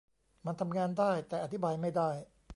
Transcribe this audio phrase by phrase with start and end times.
[0.45, 2.09] มันทำงานได้ แต่อธิบายไม่ได้